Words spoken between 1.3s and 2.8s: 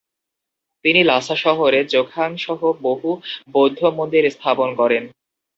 শহরে জোখাং সহ